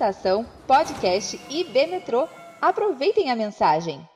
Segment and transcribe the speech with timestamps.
[0.00, 2.26] Estação Podcast IB Metrô.
[2.58, 4.08] Aproveitem a mensagem.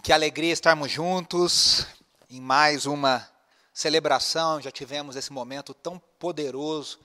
[0.00, 1.88] Que alegria estarmos juntos
[2.30, 3.28] em mais uma
[3.74, 4.60] celebração.
[4.60, 7.00] Já tivemos esse momento tão poderoso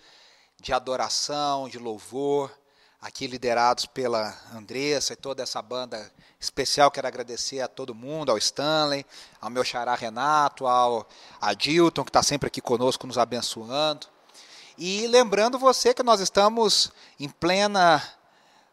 [0.61, 2.55] de adoração, de louvor,
[3.01, 6.91] aqui liderados pela Andressa e toda essa banda especial.
[6.91, 9.03] Quero agradecer a todo mundo, ao Stanley,
[9.41, 11.09] ao meu xará Renato, ao
[11.41, 14.12] Adilton, que está sempre aqui conosco, nos abençoando.
[14.77, 18.01] E lembrando você que nós estamos em plena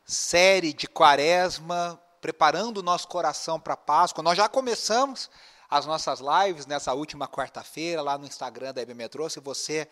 [0.05, 4.25] série de quaresma, preparando o nosso coração para a Páscoa.
[4.25, 5.31] Nós já começamos
[5.69, 9.29] as nossas lives nessa última quarta-feira lá no Instagram da IB Metrô.
[9.29, 9.87] Se você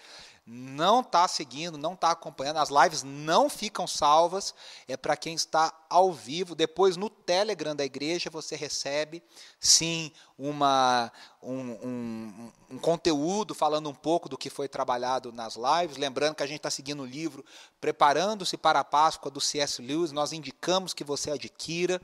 [0.50, 4.54] não está seguindo, não está acompanhando, as lives não ficam salvas,
[4.86, 6.54] é para quem está ao vivo.
[6.54, 9.22] Depois no Telegram da igreja você recebe,
[9.60, 11.12] sim, uma,
[11.42, 15.98] um, um, um conteúdo falando um pouco do que foi trabalhado nas lives.
[15.98, 17.44] Lembrando que a gente está seguindo o livro
[17.80, 19.80] Preparando-se para a Páscoa do C.S.
[19.80, 20.10] Lewis.
[20.10, 22.02] Nós indicamos que você adquira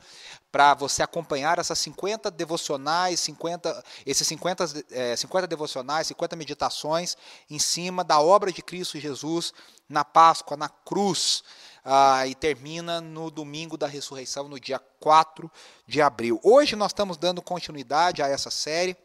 [0.52, 7.16] para você acompanhar essas 50 devocionais, 50, esses 50, é, 50 devocionais, 50 meditações
[7.50, 9.52] em cima da obra obra de Cristo Jesus
[9.88, 11.44] na Páscoa, na cruz,
[11.84, 15.50] ah, e termina no domingo da ressurreição, no dia 4
[15.86, 16.40] de abril.
[16.42, 18.96] Hoje nós estamos dando continuidade a essa série,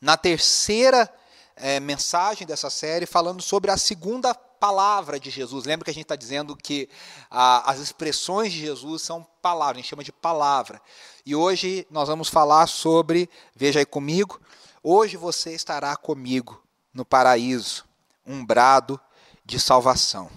[0.00, 1.12] na terceira
[1.54, 5.64] é, mensagem dessa série, falando sobre a segunda palavra de Jesus.
[5.64, 6.88] Lembra que a gente está dizendo que
[7.30, 10.80] ah, as expressões de Jesus são palavras, a gente chama de palavra.
[11.24, 14.40] E hoje nós vamos falar sobre, veja aí comigo,
[14.82, 17.87] hoje você estará comigo no paraíso
[18.28, 19.00] um brado
[19.44, 20.30] de salvação.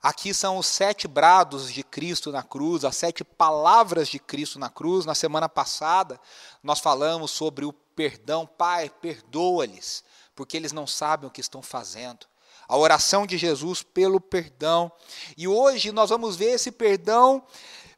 [0.00, 4.70] Aqui são os sete brados de Cristo na cruz, as sete palavras de Cristo na
[4.70, 5.04] cruz.
[5.04, 6.20] Na semana passada,
[6.62, 8.46] nós falamos sobre o perdão.
[8.46, 10.04] Pai, perdoa-lhes,
[10.36, 12.26] porque eles não sabem o que estão fazendo.
[12.68, 14.92] A oração de Jesus pelo perdão.
[15.36, 17.42] E hoje nós vamos ver esse perdão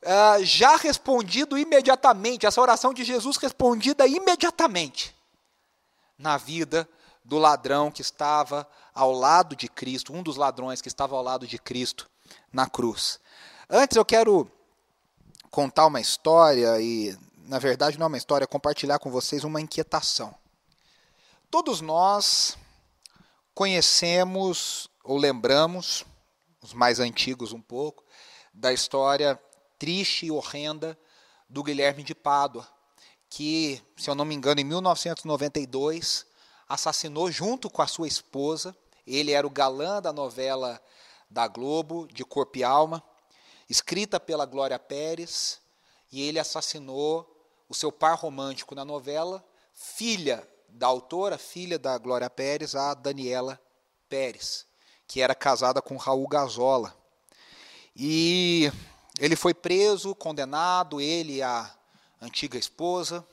[0.03, 5.15] uh, já respondido imediatamente, essa oração de Jesus respondida imediatamente
[6.17, 6.89] na vida
[7.31, 11.47] do ladrão que estava ao lado de Cristo, um dos ladrões que estava ao lado
[11.47, 12.11] de Cristo
[12.53, 13.21] na cruz.
[13.69, 14.51] Antes eu quero
[15.49, 19.61] contar uma história e, na verdade, não é uma história, é compartilhar com vocês uma
[19.61, 20.35] inquietação.
[21.49, 22.59] Todos nós
[23.55, 26.05] conhecemos ou lembramos,
[26.61, 28.03] os mais antigos um pouco,
[28.53, 29.41] da história
[29.79, 30.99] triste e horrenda
[31.49, 32.67] do Guilherme de Pádua,
[33.29, 36.29] que, se eu não me engano, em 1992
[36.71, 38.77] assassinou junto com a sua esposa.
[39.05, 40.81] Ele era o galã da novela
[41.29, 43.03] da Globo, de Corpo e Alma,
[43.69, 45.61] escrita pela Glória Pérez,
[46.13, 47.27] e ele assassinou
[47.69, 53.61] o seu par romântico na novela, filha da autora, filha da Glória Pérez, a Daniela
[54.09, 54.65] Pérez,
[55.09, 56.97] que era casada com Raul Gazola.
[57.97, 58.71] E
[59.19, 61.69] ele foi preso, condenado, ele e a
[62.21, 63.27] antiga esposa.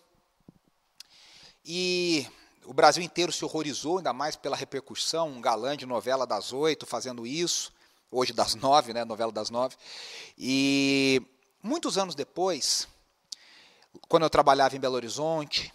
[1.64, 2.28] E
[2.68, 6.86] o Brasil inteiro se horrorizou, ainda mais pela repercussão, um galã de novela das oito
[6.86, 7.72] fazendo isso,
[8.12, 9.78] hoje das nove, né, novela das nove.
[10.38, 11.22] E
[11.64, 12.86] muitos anos depois,
[14.10, 15.74] quando eu trabalhava em Belo Horizonte,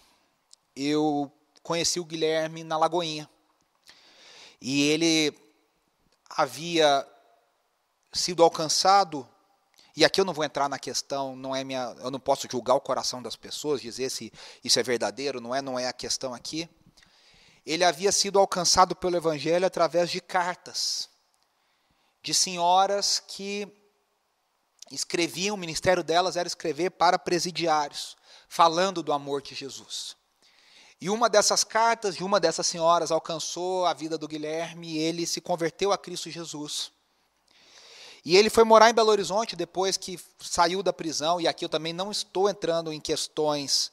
[0.75, 1.31] eu
[1.63, 3.27] conheci o Guilherme na Lagoinha.
[4.61, 5.35] E ele
[6.29, 7.07] havia
[8.13, 9.27] sido alcançado
[9.95, 12.75] e aqui eu não vou entrar na questão, não é minha, eu não posso julgar
[12.75, 14.31] o coração das pessoas, dizer se
[14.63, 16.67] isso é verdadeiro, não é, não é a questão aqui
[17.65, 21.09] ele havia sido alcançado pelo Evangelho através de cartas
[22.21, 23.67] de senhoras que
[24.89, 28.15] escreviam, o ministério delas era escrever para presidiários,
[28.47, 30.15] falando do amor de Jesus.
[31.01, 35.25] E uma dessas cartas de uma dessas senhoras alcançou a vida do Guilherme e ele
[35.25, 36.91] se converteu a Cristo Jesus.
[38.23, 41.69] E ele foi morar em Belo Horizonte depois que saiu da prisão, e aqui eu
[41.69, 43.91] também não estou entrando em questões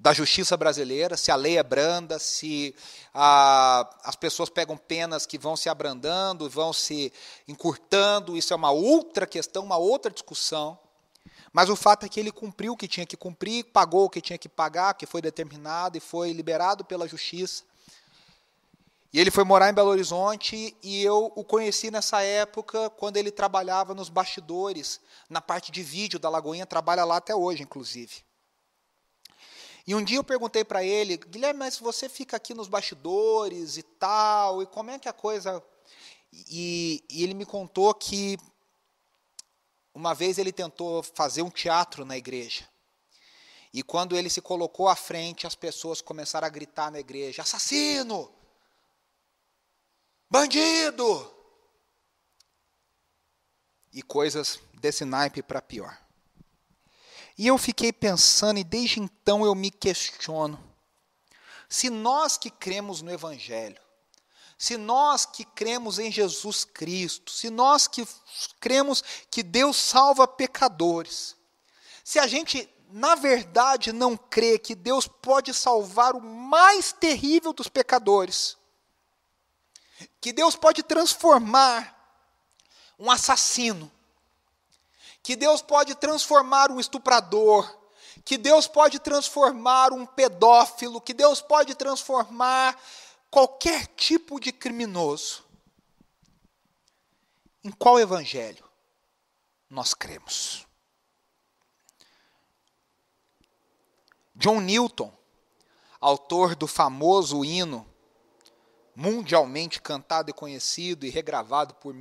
[0.00, 2.74] da justiça brasileira, se a lei é branda, se
[3.12, 7.12] a, as pessoas pegam penas que vão se abrandando, vão se
[7.46, 10.78] encurtando, isso é uma outra questão, uma outra discussão.
[11.52, 14.22] Mas o fato é que ele cumpriu o que tinha que cumprir, pagou o que
[14.22, 17.62] tinha que pagar, que foi determinado e foi liberado pela justiça.
[19.12, 23.30] E ele foi morar em Belo Horizonte e eu o conheci nessa época quando ele
[23.30, 24.98] trabalhava nos bastidores,
[25.28, 28.29] na parte de vídeo da Lagoinha, trabalha lá até hoje, inclusive.
[29.90, 33.82] E um dia eu perguntei para ele, Guilherme, mas você fica aqui nos bastidores e
[33.82, 35.60] tal, e como é que a coisa.
[36.32, 38.38] E, e ele me contou que
[39.92, 42.68] uma vez ele tentou fazer um teatro na igreja.
[43.74, 48.32] E quando ele se colocou à frente, as pessoas começaram a gritar na igreja: assassino!
[50.30, 51.34] Bandido!
[53.92, 55.98] e coisas desse naipe para pior.
[57.36, 60.62] E eu fiquei pensando, e desde então eu me questiono:
[61.68, 63.80] se nós que cremos no Evangelho,
[64.58, 68.06] se nós que cremos em Jesus Cristo, se nós que
[68.60, 71.34] cremos que Deus salva pecadores,
[72.04, 77.68] se a gente, na verdade, não crê que Deus pode salvar o mais terrível dos
[77.68, 78.58] pecadores,
[80.20, 81.96] que Deus pode transformar
[82.98, 83.90] um assassino,
[85.22, 87.78] que Deus pode transformar um estuprador,
[88.24, 92.78] que Deus pode transformar um pedófilo, que Deus pode transformar
[93.30, 95.44] qualquer tipo de criminoso.
[97.62, 98.64] Em qual evangelho
[99.68, 100.66] nós cremos?
[104.34, 105.12] John Newton,
[106.00, 107.86] autor do famoso hino
[108.96, 111.94] mundialmente cantado e conhecido e regravado por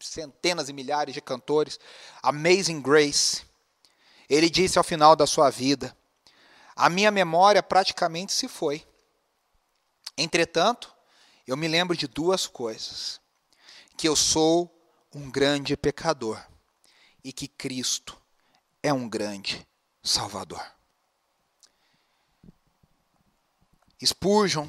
[0.00, 1.78] centenas e milhares de cantores,
[2.22, 3.44] Amazing Grace.
[4.28, 5.96] Ele disse ao final da sua vida:
[6.76, 8.86] A minha memória praticamente se foi.
[10.16, 10.94] Entretanto,
[11.46, 13.20] eu me lembro de duas coisas:
[13.96, 14.74] que eu sou
[15.14, 16.40] um grande pecador
[17.24, 18.20] e que Cristo
[18.82, 19.66] é um grande
[20.02, 20.64] Salvador.
[24.04, 24.68] Spurgeon,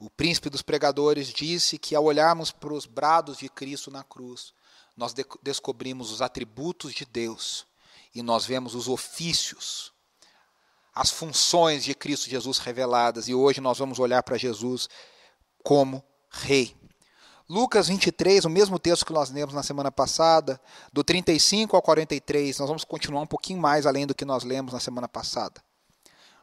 [0.00, 4.54] o príncipe dos pregadores, disse que ao olharmos para os brados de Cristo na cruz,
[4.96, 7.66] nós de descobrimos os atributos de Deus
[8.14, 9.92] e nós vemos os ofícios,
[10.94, 13.28] as funções de Cristo Jesus reveladas.
[13.28, 14.88] E hoje nós vamos olhar para Jesus
[15.62, 16.74] como Rei.
[17.48, 20.60] Lucas 23, o mesmo texto que nós lemos na semana passada,
[20.92, 24.72] do 35 ao 43, nós vamos continuar um pouquinho mais além do que nós lemos
[24.72, 25.62] na semana passada.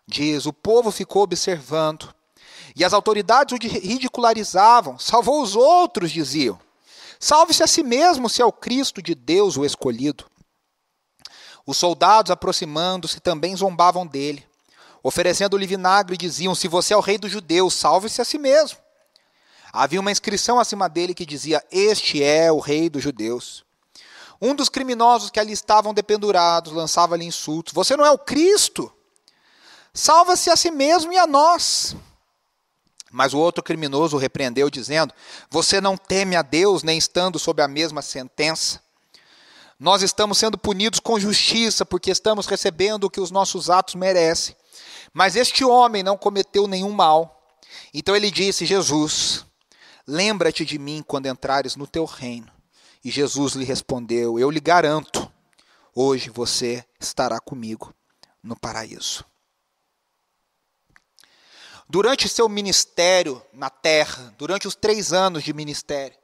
[0.06, 2.14] Diz: O povo ficou observando
[2.78, 5.00] e as autoridades o ridicularizavam.
[5.00, 6.60] Salvou os outros, diziam.
[7.20, 10.26] Salve-se a si mesmo, se é o Cristo de Deus o escolhido.
[11.66, 14.46] Os soldados, aproximando-se, também zombavam dele.
[15.02, 18.78] Oferecendo-lhe vinagre, diziam: Se você é o rei dos judeus, salve-se a si mesmo.
[19.74, 23.66] Havia uma inscrição acima dele que dizia: Este é o rei dos judeus.
[24.40, 28.94] Um dos criminosos que ali estavam dependurados lançava-lhe insultos: Você não é o Cristo?
[29.94, 31.96] Salva-se a si mesmo e a nós.
[33.12, 35.14] Mas o outro criminoso o repreendeu, dizendo:
[35.50, 38.82] Você não teme a Deus, nem estando sob a mesma sentença?
[39.80, 44.56] Nós estamos sendo punidos com justiça, porque estamos recebendo o que os nossos atos merecem.
[45.14, 47.58] Mas este homem não cometeu nenhum mal.
[47.94, 49.46] Então ele disse: Jesus,
[50.06, 52.52] lembra-te de mim quando entrares no teu reino.
[53.04, 55.32] E Jesus lhe respondeu: Eu lhe garanto,
[55.96, 57.94] hoje você estará comigo
[58.44, 59.24] no paraíso.
[61.90, 66.18] Durante seu ministério na terra, durante os três anos de ministério,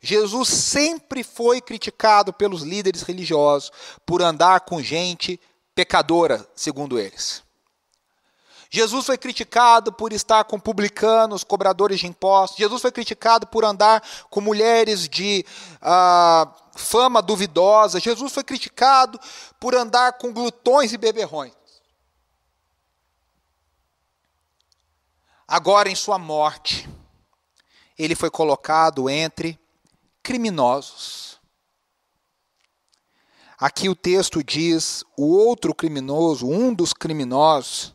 [0.00, 3.70] Jesus sempre foi criticado pelos líderes religiosos
[4.04, 5.38] por andar com gente
[5.74, 7.42] pecadora, segundo eles.
[8.74, 12.58] Jesus foi criticado por estar com publicanos, cobradores de impostos.
[12.58, 15.44] Jesus foi criticado por andar com mulheres de
[15.74, 18.00] uh, fama duvidosa.
[18.00, 19.20] Jesus foi criticado
[19.60, 21.52] por andar com glutões e beberrões.
[25.52, 26.88] Agora, em sua morte,
[27.98, 29.60] ele foi colocado entre
[30.22, 31.38] criminosos.
[33.58, 37.94] Aqui o texto diz o outro criminoso, um dos criminosos.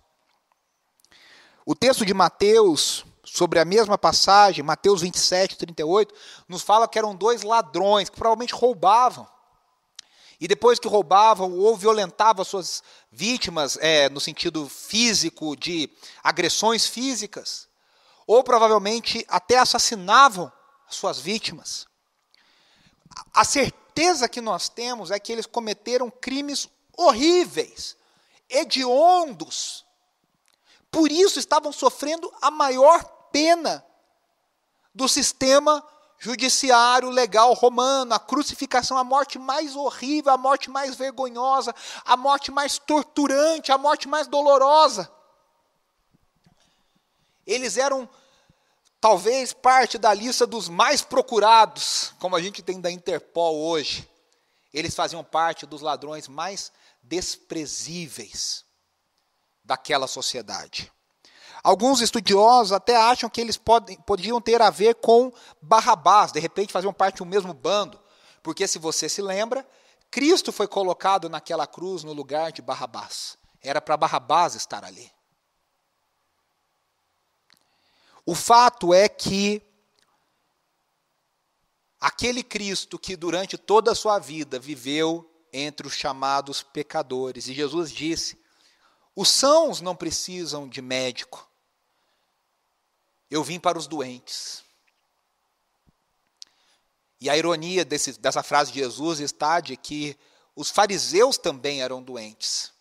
[1.65, 6.13] O texto de Mateus, sobre a mesma passagem, Mateus 27, 38,
[6.47, 9.27] nos fala que eram dois ladrões que provavelmente roubavam.
[10.39, 15.89] E depois que roubavam ou violentavam suas vítimas, é, no sentido físico, de
[16.23, 17.67] agressões físicas,
[18.27, 20.51] ou provavelmente até assassinavam
[20.89, 21.87] suas vítimas.
[23.33, 27.95] A certeza que nós temos é que eles cometeram crimes horríveis,
[28.49, 29.85] hediondos.
[30.91, 33.83] Por isso estavam sofrendo a maior pena
[34.93, 35.83] do sistema
[36.19, 42.51] judiciário legal romano, a crucificação, a morte mais horrível, a morte mais vergonhosa, a morte
[42.51, 45.11] mais torturante, a morte mais dolorosa.
[47.45, 48.09] Eles eram
[48.99, 54.09] talvez parte da lista dos mais procurados, como a gente tem da Interpol hoje.
[54.73, 56.71] Eles faziam parte dos ladrões mais
[57.01, 58.65] desprezíveis
[59.63, 60.91] daquela sociedade.
[61.63, 66.73] Alguns estudiosos até acham que eles podem, podiam ter a ver com Barrabás, de repente
[66.73, 67.99] faziam parte do mesmo bando,
[68.41, 69.67] porque se você se lembra,
[70.09, 73.37] Cristo foi colocado naquela cruz no lugar de Barrabás.
[73.61, 75.11] Era para Barrabás estar ali.
[78.25, 79.61] O fato é que
[81.99, 87.47] aquele Cristo que durante toda a sua vida viveu entre os chamados pecadores.
[87.47, 88.37] E Jesus disse:
[89.15, 91.46] os sãos não precisam de médico,
[93.29, 94.63] eu vim para os doentes.
[97.19, 100.17] E a ironia desse, dessa frase de Jesus está de que
[100.55, 102.71] os fariseus também eram doentes.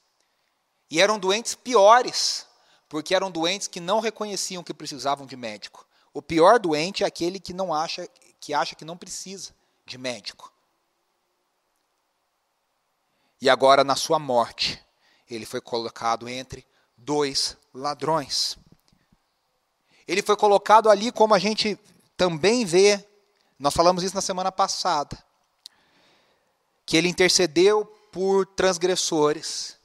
[0.90, 2.46] E eram doentes piores,
[2.88, 5.86] porque eram doentes que não reconheciam que precisavam de médico.
[6.12, 8.08] O pior doente é aquele que não acha
[8.40, 10.52] que acha que não precisa de médico.
[13.40, 14.82] E agora na sua morte,
[15.28, 18.56] ele foi colocado entre dois ladrões.
[20.06, 21.78] Ele foi colocado ali como a gente
[22.16, 23.04] também vê,
[23.58, 25.18] nós falamos isso na semana passada,
[26.84, 29.76] que ele intercedeu por transgressores.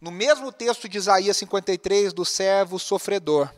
[0.00, 3.48] No mesmo texto de Isaías 53, do servo sofredor,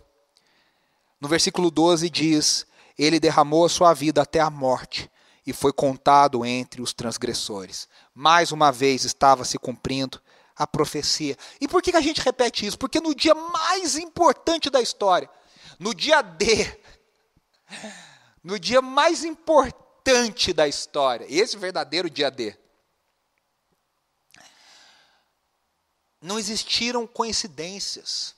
[1.20, 2.66] no versículo 12 diz:
[2.98, 5.10] Ele derramou a sua vida até a morte
[5.46, 7.88] e foi contado entre os transgressores.
[8.14, 10.20] Mais uma vez estava se cumprindo
[10.56, 11.36] a profecia.
[11.60, 12.78] E por que a gente repete isso?
[12.78, 15.30] Porque no dia mais importante da história,
[15.78, 16.78] no dia D,
[18.42, 22.56] no dia mais importante da história, esse verdadeiro dia D,
[26.22, 28.34] não existiram coincidências,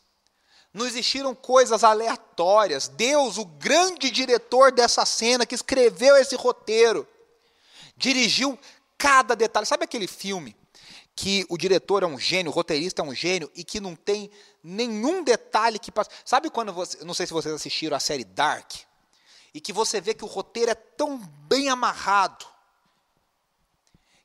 [0.74, 2.88] não existiram coisas aleatórias.
[2.88, 7.08] Deus, o grande diretor dessa cena, que escreveu esse roteiro,
[7.96, 8.58] dirigiu
[8.96, 9.66] cada detalhe.
[9.66, 10.57] Sabe aquele filme
[11.20, 14.30] que o diretor é um gênio, o roteirista é um gênio e que não tem
[14.62, 16.08] nenhum detalhe que passa.
[16.24, 18.70] Sabe quando você, não sei se vocês assistiram a série Dark,
[19.52, 22.46] e que você vê que o roteiro é tão bem amarrado,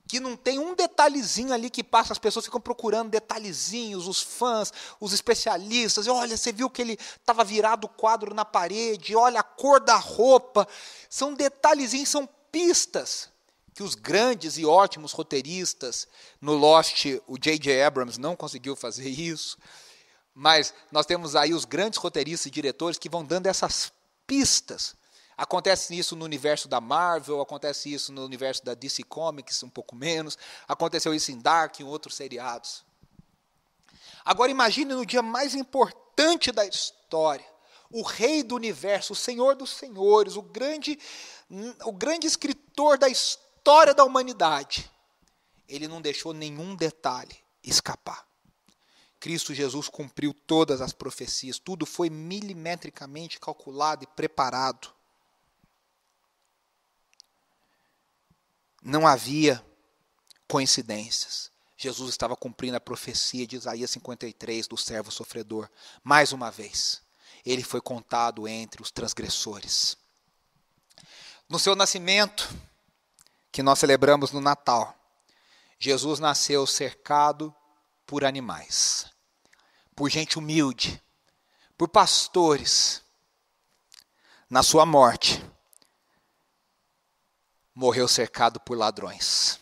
[0.07, 4.71] que não tem um detalhezinho ali que passa, as pessoas ficam procurando detalhezinhos, os fãs,
[4.99, 9.43] os especialistas, olha, você viu que ele estava virado o quadro na parede, olha a
[9.43, 10.67] cor da roupa,
[11.09, 13.32] são detalhezinhos, são pistas
[13.73, 16.07] que os grandes e ótimos roteiristas
[16.39, 17.81] no Lost, o J.J.
[17.83, 19.57] Abrams não conseguiu fazer isso,
[20.33, 23.91] mas nós temos aí os grandes roteiristas e diretores que vão dando essas
[24.25, 24.95] pistas.
[25.35, 29.95] Acontece isso no universo da Marvel, acontece isso no universo da DC Comics, um pouco
[29.95, 30.37] menos,
[30.67, 32.83] aconteceu isso em Dark, em outros seriados.
[34.23, 37.45] Agora imagine no dia mais importante da história,
[37.91, 40.97] o rei do universo, o senhor dos senhores, o grande,
[41.83, 44.91] o grande escritor da história, história da humanidade,
[45.69, 48.27] ele não deixou nenhum detalhe escapar.
[49.21, 54.93] Cristo Jesus cumpriu todas as profecias, tudo foi milimetricamente calculado e preparado.
[58.83, 59.65] Não havia
[60.45, 61.49] coincidências.
[61.77, 65.69] Jesus estava cumprindo a profecia de Isaías 53 do servo sofredor.
[66.03, 67.01] Mais uma vez,
[67.45, 69.95] ele foi contado entre os transgressores.
[71.47, 72.53] No seu nascimento,
[73.53, 74.95] que nós celebramos no Natal.
[75.77, 77.53] Jesus nasceu cercado
[78.03, 79.05] por animais,
[79.95, 81.01] por gente humilde,
[81.77, 83.03] por pastores.
[84.49, 85.43] Na sua morte,
[87.75, 89.59] morreu cercado por ladrões.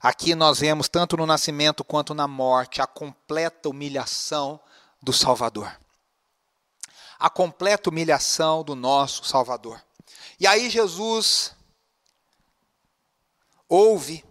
[0.00, 4.60] Aqui nós vemos, tanto no nascimento quanto na morte, a completa humilhação
[5.00, 5.72] do Salvador.
[7.16, 9.80] A completa humilhação do nosso Salvador.
[10.40, 11.56] E aí Jesus
[13.68, 14.24] Houve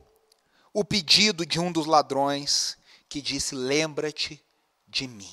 [0.73, 2.77] o pedido de um dos ladrões
[3.07, 4.43] que disse: Lembra-te
[4.87, 5.31] de mim.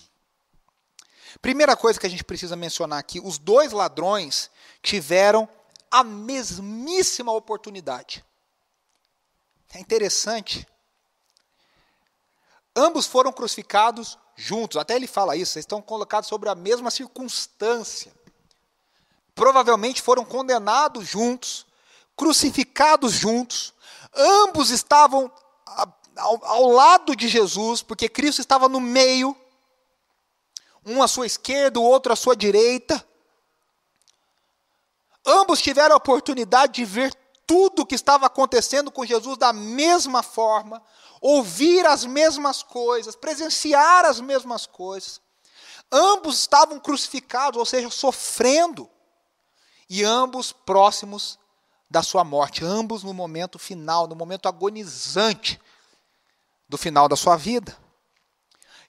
[1.41, 4.51] Primeira coisa que a gente precisa mencionar aqui: os dois ladrões
[4.83, 5.49] tiveram
[5.91, 8.25] a mesmíssima oportunidade.
[9.73, 10.67] É interessante.
[12.77, 14.77] Ambos foram crucificados juntos.
[14.77, 18.13] Até ele fala isso, eles estão colocados sobre a mesma circunstância.
[19.35, 21.67] Provavelmente foram condenados juntos,
[22.17, 23.74] crucificados juntos,
[24.13, 25.31] Ambos estavam
[26.17, 29.37] ao, ao lado de Jesus, porque Cristo estava no meio,
[30.85, 33.05] um à sua esquerda, o outro à sua direita.
[35.27, 37.15] Ambos tiveram a oportunidade de ver
[37.47, 40.83] tudo o que estava acontecendo com Jesus da mesma forma,
[41.21, 45.21] ouvir as mesmas coisas, presenciar as mesmas coisas.
[45.91, 48.89] Ambos estavam crucificados, ou seja, sofrendo,
[49.89, 51.39] e ambos próximos
[51.95, 55.61] da sua morte, ambos no momento final, no momento agonizante
[56.69, 57.79] do final da sua vida.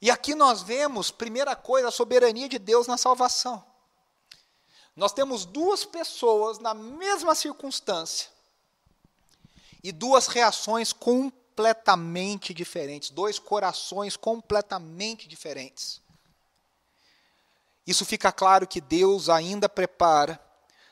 [0.02, 3.64] E aqui nós vemos, primeira coisa, a soberania de Deus na salvação.
[4.96, 8.32] Nós temos duas pessoas na mesma circunstância
[9.84, 16.02] e duas reações completamente diferentes, dois corações completamente diferentes.
[17.86, 20.44] Isso fica claro que Deus ainda prepara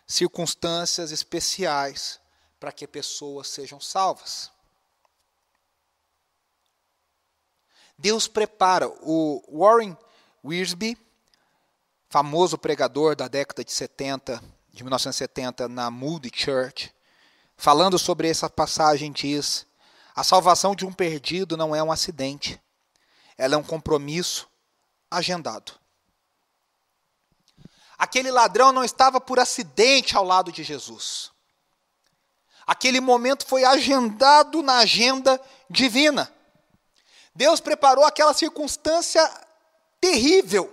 [0.05, 2.19] circunstâncias especiais
[2.59, 4.51] para que pessoas sejam salvas.
[7.97, 8.89] Deus prepara.
[9.01, 9.97] O Warren
[10.43, 10.97] Wiersbe,
[12.09, 16.93] famoso pregador da década de 70, de 1970, na Moody Church,
[17.55, 19.65] falando sobre essa passagem, diz:
[20.15, 22.61] A salvação de um perdido não é um acidente,
[23.37, 24.49] ela é um compromisso
[25.09, 25.82] agendado.
[28.03, 31.31] Aquele ladrão não estava por acidente ao lado de Jesus.
[32.67, 36.29] Aquele momento foi agendado na agenda divina.
[37.33, 39.25] Deus preparou aquela circunstância
[40.01, 40.69] terrível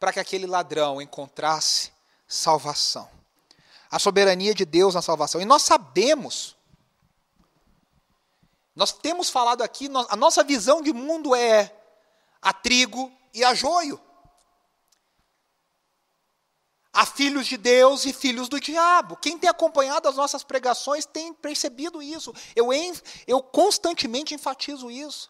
[0.00, 1.92] para que aquele ladrão encontrasse
[2.26, 3.08] salvação.
[3.88, 5.40] A soberania de Deus na salvação.
[5.40, 6.56] E nós sabemos,
[8.74, 11.72] nós temos falado aqui, a nossa visão de mundo é
[12.42, 14.00] a trigo e a joio.
[16.94, 19.16] Há filhos de Deus e filhos do diabo.
[19.16, 22.32] Quem tem acompanhado as nossas pregações tem percebido isso.
[22.54, 22.68] Eu,
[23.26, 25.28] eu constantemente enfatizo isso.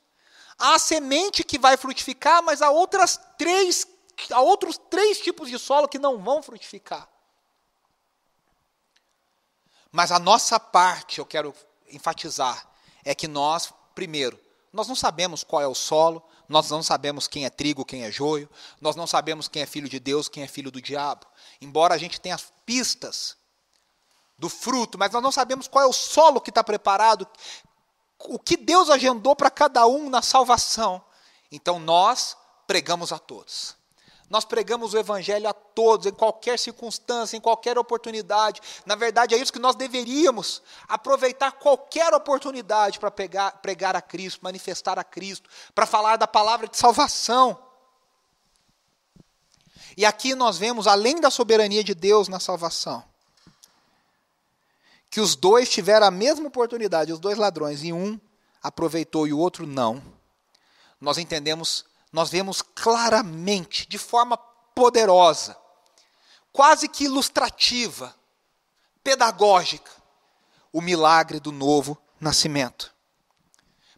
[0.59, 3.87] Há a semente que vai frutificar, mas há outras três,
[4.31, 7.09] há outros três tipos de solo que não vão frutificar.
[9.91, 11.55] Mas a nossa parte, eu quero
[11.91, 12.69] enfatizar,
[13.03, 14.39] é que nós, primeiro,
[14.71, 18.11] nós não sabemos qual é o solo, nós não sabemos quem é trigo, quem é
[18.11, 21.27] joio, nós não sabemos quem é filho de Deus, quem é filho do diabo.
[21.61, 23.37] Embora a gente tenha pistas
[24.39, 27.27] do fruto, mas nós não sabemos qual é o solo que está preparado,
[28.19, 31.03] o que Deus agendou para cada um na salvação.
[31.51, 33.77] Então nós pregamos a todos.
[34.29, 38.61] Nós pregamos o Evangelho a todos, em qualquer circunstância, em qualquer oportunidade.
[38.87, 44.41] Na verdade, é isso que nós deveríamos aproveitar qualquer oportunidade para pregar, pregar a Cristo,
[44.43, 47.64] manifestar a Cristo, para falar da palavra de salvação.
[49.97, 53.05] E aqui nós vemos, além da soberania de Deus na salvação,
[55.11, 58.19] que os dois tiveram a mesma oportunidade, os dois ladrões, e um
[58.63, 60.03] aproveitou e o outro não.
[61.01, 65.57] Nós entendemos nós vemos claramente, de forma poderosa,
[66.53, 68.15] quase que ilustrativa,
[69.03, 69.91] pedagógica,
[70.73, 72.95] o milagre do novo nascimento.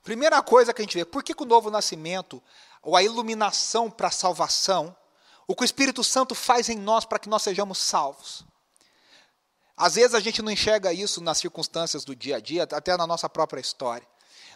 [0.03, 2.43] Primeira coisa que a gente vê, por que, que o novo nascimento,
[2.81, 4.97] ou a iluminação para a salvação,
[5.47, 8.45] o que o Espírito Santo faz em nós para que nós sejamos salvos?
[9.77, 13.07] Às vezes a gente não enxerga isso nas circunstâncias do dia a dia, até na
[13.07, 14.07] nossa própria história.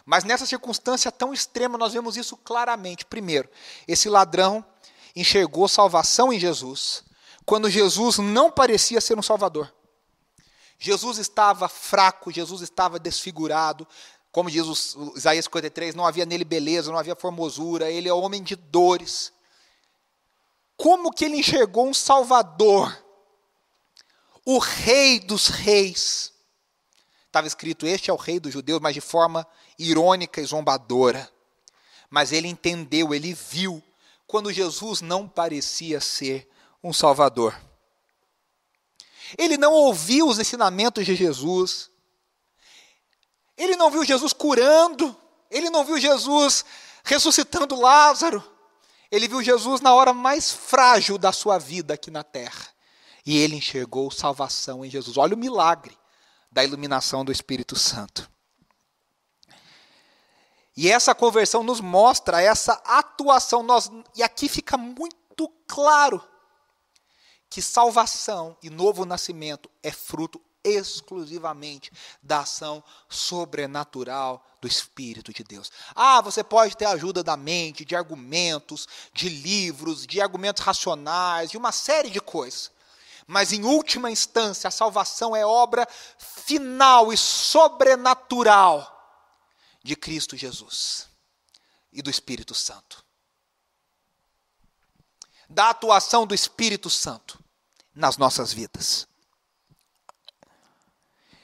[0.05, 3.05] Mas nessa circunstância tão extrema, nós vemos isso claramente.
[3.05, 3.47] Primeiro,
[3.87, 4.65] esse ladrão
[5.15, 7.03] enxergou salvação em Jesus,
[7.45, 9.71] quando Jesus não parecia ser um salvador.
[10.79, 13.87] Jesus estava fraco, Jesus estava desfigurado,
[14.31, 18.55] como diz Isaías 53, não havia nele beleza, não havia formosura, ele é homem de
[18.55, 19.31] dores.
[20.81, 23.05] Como que ele enxergou um Salvador,
[24.43, 26.33] o Rei dos Reis?
[27.27, 29.45] Estava escrito: Este é o Rei dos Judeus, mas de forma
[29.77, 31.31] irônica e zombadora.
[32.09, 33.79] Mas ele entendeu, ele viu,
[34.25, 36.49] quando Jesus não parecia ser
[36.83, 37.55] um Salvador.
[39.37, 41.91] Ele não ouviu os ensinamentos de Jesus.
[43.55, 45.15] Ele não viu Jesus curando.
[45.51, 46.65] Ele não viu Jesus
[47.03, 48.43] ressuscitando Lázaro.
[49.11, 52.69] Ele viu Jesus na hora mais frágil da sua vida aqui na terra.
[53.25, 55.17] E ele enxergou salvação em Jesus.
[55.17, 55.97] Olha o milagre
[56.51, 58.31] da iluminação do Espírito Santo.
[60.75, 63.61] E essa conversão nos mostra essa atuação.
[63.61, 66.23] Nós, e aqui fica muito claro
[67.49, 75.71] que salvação e novo nascimento é fruto exclusivamente da ação sobrenatural do Espírito de Deus.
[75.95, 81.57] Ah, você pode ter ajuda da mente, de argumentos, de livros, de argumentos racionais, de
[81.57, 82.71] uma série de coisas.
[83.27, 88.91] Mas em última instância, a salvação é obra final e sobrenatural
[89.83, 91.07] de Cristo Jesus
[91.91, 93.03] e do Espírito Santo.
[95.49, 97.43] Da atuação do Espírito Santo
[97.93, 99.07] nas nossas vidas.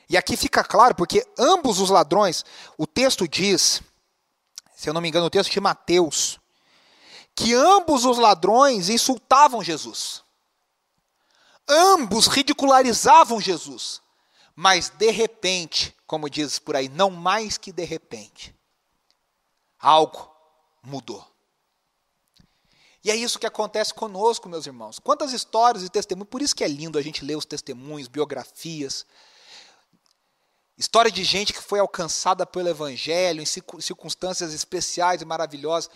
[0.09, 2.45] E aqui fica claro, porque ambos os ladrões,
[2.77, 3.81] o texto diz,
[4.75, 6.39] se eu não me engano, o texto de Mateus,
[7.35, 10.23] que ambos os ladrões insultavam Jesus.
[11.67, 14.01] Ambos ridicularizavam Jesus.
[14.55, 18.55] Mas de repente, como diz por aí, não mais que de repente,
[19.79, 20.31] algo
[20.81, 21.23] mudou.
[23.03, 24.97] E é isso que acontece conosco, meus irmãos.
[24.99, 29.05] Quantas histórias e testemunhos, por isso que é lindo a gente ler os testemunhos, biografias.
[30.77, 35.89] História de gente que foi alcançada pelo Evangelho em circunstâncias especiais e maravilhosas.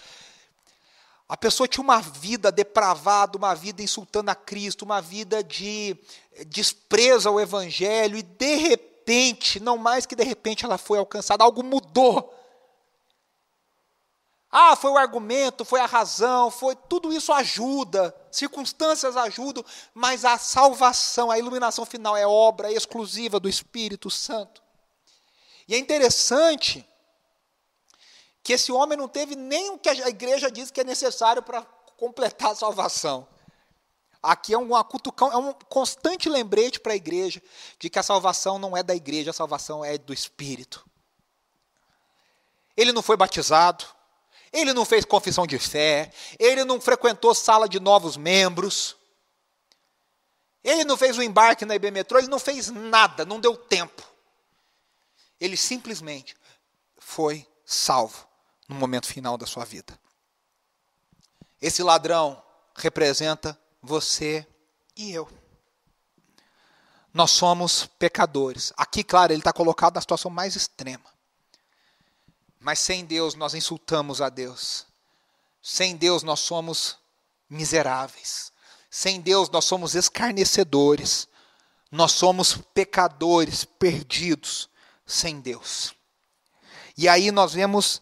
[1.30, 5.96] A pessoa tinha uma vida depravada, uma vida insultando a Cristo, uma vida de
[6.48, 11.63] desprezo ao Evangelho, e de repente, não mais que de repente ela foi alcançada, algo
[11.63, 12.36] mudou.
[14.52, 19.63] Ah, foi o argumento, foi a razão, foi tudo isso ajuda, circunstâncias ajudam,
[19.94, 24.62] mas a salvação, a iluminação final é obra exclusiva do Espírito Santo.
[25.71, 26.86] E é interessante
[28.43, 31.62] que esse homem não teve nem o que a igreja diz que é necessário para
[31.95, 33.25] completar a salvação.
[34.21, 37.41] Aqui é um cutucão, é um constante lembrete para a igreja
[37.79, 40.86] de que a salvação não é da igreja, a salvação é do Espírito.
[42.75, 43.86] Ele não foi batizado,
[44.51, 48.97] ele não fez confissão de fé, ele não frequentou sala de novos membros,
[50.65, 54.11] ele não fez o embarque na IB Metrô, ele não fez nada, não deu tempo.
[55.41, 56.38] Ele simplesmente
[56.99, 58.27] foi salvo
[58.69, 59.99] no momento final da sua vida.
[61.60, 62.41] Esse ladrão
[62.75, 64.47] representa você
[64.95, 65.27] e eu.
[67.12, 68.71] Nós somos pecadores.
[68.77, 71.10] Aqui, claro, ele está colocado na situação mais extrema.
[72.60, 74.86] Mas sem Deus nós insultamos a Deus.
[75.60, 76.99] Sem Deus nós somos
[77.49, 78.54] miseráveis.
[78.91, 81.27] Sem Deus nós somos escarnecedores.
[81.91, 84.70] Nós somos pecadores perdidos
[85.12, 85.93] sem Deus.
[86.97, 88.02] E aí nós vemos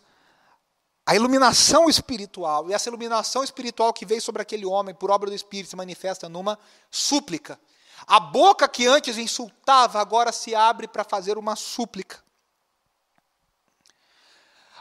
[1.06, 2.70] a iluminação espiritual.
[2.70, 6.30] E essa iluminação espiritual que veio sobre aquele homem por obra do Espírito se manifesta
[6.30, 6.58] numa
[6.92, 7.60] súplica.
[8.06, 12.24] A boca que antes insultava agora se abre para fazer uma súplica.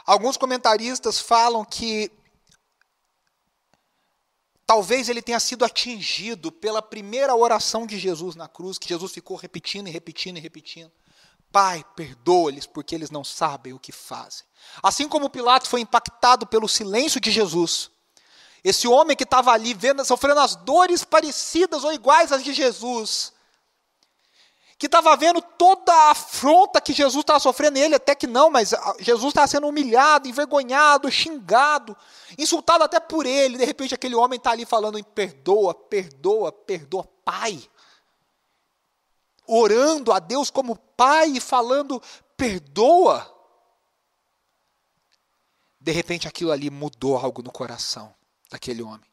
[0.05, 2.11] Alguns comentaristas falam que
[4.65, 9.35] talvez ele tenha sido atingido pela primeira oração de Jesus na cruz, que Jesus ficou
[9.35, 10.91] repetindo e repetindo e repetindo.
[11.51, 14.45] Pai, perdoa-lhes porque eles não sabem o que fazem.
[14.83, 17.89] Assim como Pilatos foi impactado pelo silêncio de Jesus,
[18.63, 23.33] esse homem que estava ali vendo, sofrendo as dores parecidas ou iguais às de Jesus,
[24.77, 28.73] que estava vendo toda a afronta que Jesus estava sofrendo, ele até que não, mas
[28.99, 31.97] Jesus estava sendo humilhado, envergonhado, xingado,
[32.37, 33.57] insultado até por ele.
[33.57, 37.61] De repente, aquele homem está ali falando perdoa, perdoa, perdoa, Pai.
[39.51, 42.01] Orando a Deus como Pai e falando
[42.37, 43.35] perdoa.
[45.81, 48.13] De repente, aquilo ali mudou algo no coração
[48.49, 49.09] daquele homem.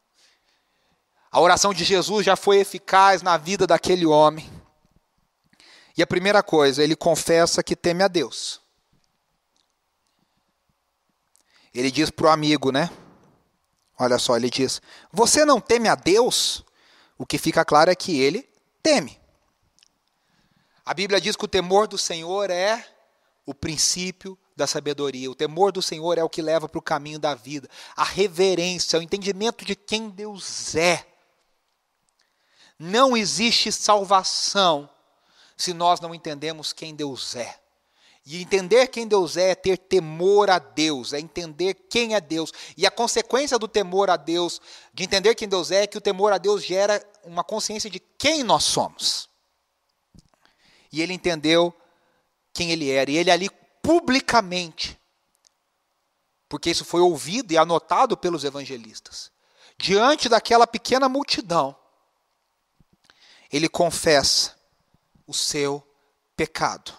[1.30, 4.48] A oração de Jesus já foi eficaz na vida daquele homem.
[5.96, 8.60] E a primeira coisa, ele confessa que teme a Deus.
[11.72, 12.90] Ele diz para o amigo, né?
[13.98, 14.80] Olha só, ele diz:
[15.12, 16.64] Você não teme a Deus?
[17.16, 18.48] O que fica claro é que ele
[18.82, 19.18] teme.
[20.86, 22.86] A Bíblia diz que o temor do Senhor é
[23.44, 25.28] o princípio da sabedoria.
[25.28, 27.68] O temor do Senhor é o que leva para o caminho da vida.
[27.96, 31.04] A reverência, o entendimento de quem Deus é.
[32.78, 34.88] Não existe salvação
[35.56, 37.58] se nós não entendemos quem Deus é.
[38.24, 42.52] E entender quem Deus é é ter temor a Deus, é entender quem é Deus.
[42.76, 44.60] E a consequência do temor a Deus,
[44.94, 47.98] de entender quem Deus é, é que o temor a Deus gera uma consciência de
[47.98, 49.28] quem nós somos.
[50.92, 51.74] E ele entendeu
[52.52, 53.10] quem ele era.
[53.10, 53.50] E ele ali
[53.82, 54.98] publicamente,
[56.48, 59.30] porque isso foi ouvido e anotado pelos evangelistas,
[59.78, 61.76] diante daquela pequena multidão,
[63.52, 64.56] ele confessa
[65.26, 65.86] o seu
[66.36, 66.92] pecado.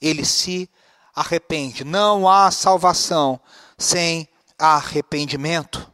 [0.00, 0.70] Ele se
[1.14, 1.84] arrepende.
[1.84, 3.40] Não há salvação
[3.78, 5.93] sem arrependimento.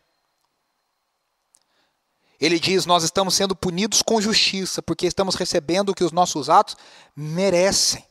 [2.40, 6.48] Ele diz: Nós estamos sendo punidos com justiça, porque estamos recebendo o que os nossos
[6.48, 6.76] atos
[7.14, 8.04] merecem.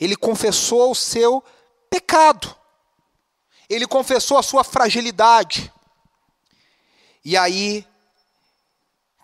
[0.00, 1.42] Ele confessou o seu
[1.90, 2.54] pecado.
[3.68, 5.72] Ele confessou a sua fragilidade.
[7.24, 7.86] E aí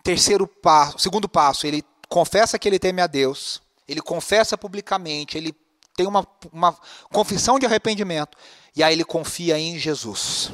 [0.03, 5.53] Terceiro passo, segundo passo, ele confessa que ele teme a Deus, ele confessa publicamente, ele
[5.95, 6.75] tem uma, uma
[7.11, 8.35] confissão de arrependimento,
[8.75, 10.51] e aí ele confia em Jesus.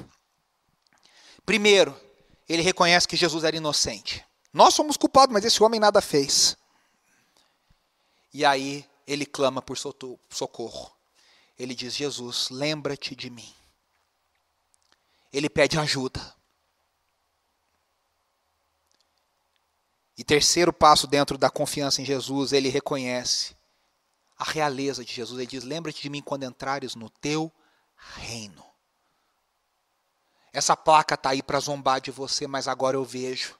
[1.48, 1.98] Primeiro,
[2.50, 4.22] ele reconhece que Jesus era inocente.
[4.52, 6.58] Nós somos culpados, mas esse homem nada fez.
[8.34, 10.92] E aí ele clama por socorro.
[11.58, 13.50] Ele diz: Jesus, lembra-te de mim.
[15.32, 16.36] Ele pede ajuda.
[20.18, 23.56] E terceiro passo dentro da confiança em Jesus, ele reconhece
[24.38, 25.40] a realeza de Jesus.
[25.40, 27.50] Ele diz: Lembra-te de mim quando entrares no teu
[27.96, 28.67] reino.
[30.58, 33.56] Essa placa está aí para zombar de você, mas agora eu vejo.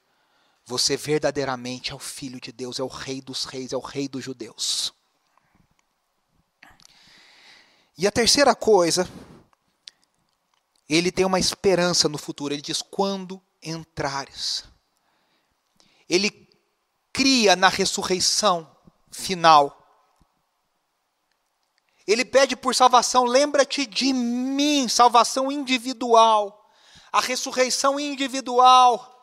[0.66, 4.08] Você verdadeiramente é o Filho de Deus, é o Rei dos Reis, é o Rei
[4.08, 4.92] dos Judeus.
[7.96, 9.08] E a terceira coisa
[10.90, 12.52] ele tem uma esperança no futuro.
[12.52, 14.64] Ele diz: quando entrares.
[16.10, 16.50] Ele
[17.14, 18.76] cria na ressurreição
[19.12, 19.88] final.
[22.08, 26.67] Ele pede por salvação, lembra-te de mim, salvação individual,
[27.12, 29.14] a ressurreição individual,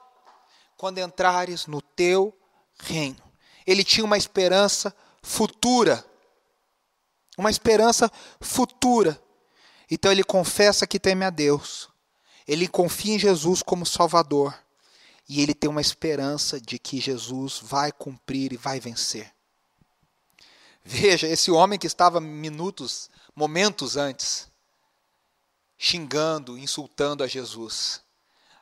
[0.76, 2.36] quando entrares no teu
[2.78, 3.22] reino.
[3.66, 6.04] Ele tinha uma esperança futura.
[7.36, 9.20] Uma esperança futura.
[9.90, 11.88] Então ele confessa que teme a Deus.
[12.46, 14.54] Ele confia em Jesus como Salvador.
[15.28, 19.32] E ele tem uma esperança de que Jesus vai cumprir e vai vencer.
[20.84, 24.50] Veja, esse homem que estava minutos, momentos antes,
[25.76, 28.00] xingando, insultando a Jesus,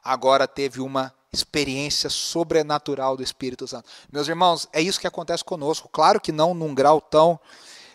[0.03, 3.89] agora teve uma experiência sobrenatural do Espírito Santo.
[4.13, 5.89] Meus irmãos, é isso que acontece conosco.
[5.89, 7.41] Claro que não num grau tão,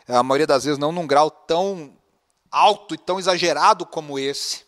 [0.08, 1.95] a maioria das vezes, não num grau tão
[2.49, 4.65] alto e tão exagerado como esse,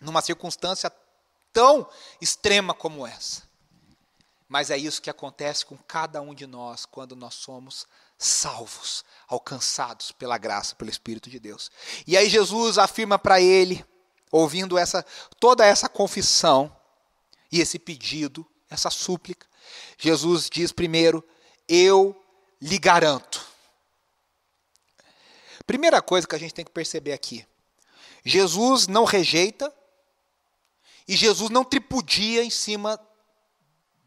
[0.00, 0.92] numa circunstância
[1.52, 1.88] tão
[2.20, 3.42] extrema como essa.
[4.48, 7.86] Mas é isso que acontece com cada um de nós quando nós somos
[8.18, 11.70] salvos, alcançados pela graça, pelo Espírito de Deus.
[12.06, 13.84] E aí Jesus afirma para ele,
[14.30, 15.04] ouvindo essa
[15.38, 16.74] toda essa confissão
[17.50, 19.46] e esse pedido, essa súplica,
[19.96, 21.24] Jesus diz primeiro:
[21.68, 22.20] Eu
[22.60, 23.46] lhe garanto.
[25.66, 27.46] Primeira coisa que a gente tem que perceber aqui:
[28.24, 29.72] Jesus não rejeita
[31.06, 33.00] e Jesus não tripudia em cima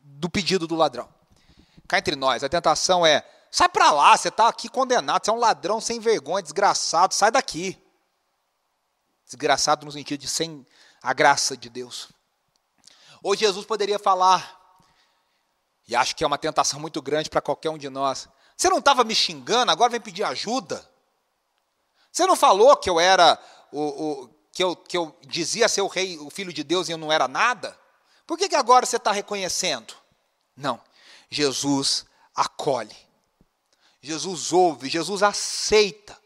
[0.03, 1.09] do pedido do ladrão.
[1.87, 5.33] Cá entre nós, a tentação é: sai para lá, você está aqui condenado, você é
[5.33, 7.77] um ladrão sem vergonha, desgraçado, sai daqui.
[9.25, 10.65] Desgraçado no sentido de sem
[11.03, 12.09] a graça de Deus.
[13.21, 14.59] Ou Jesus poderia falar,
[15.87, 18.79] e acho que é uma tentação muito grande para qualquer um de nós: você não
[18.79, 20.89] estava me xingando, agora vem pedir ajuda?
[22.11, 23.39] Você não falou que eu era
[23.71, 26.91] o, o que, eu, que eu dizia ser o rei, o filho de Deus e
[26.91, 27.77] eu não era nada?
[28.27, 29.93] Por que, que agora você está reconhecendo?
[30.55, 30.81] Não.
[31.29, 32.95] Jesus acolhe.
[34.01, 36.17] Jesus ouve, Jesus aceita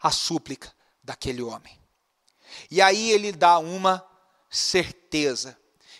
[0.00, 1.78] a súplica daquele homem.
[2.70, 4.06] E aí ele dá uma
[4.48, 5.58] certeza,